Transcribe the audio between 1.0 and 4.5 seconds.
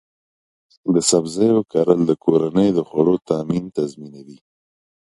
سبزیو کرل د کورنۍ د خوړو تامین تضمینوي.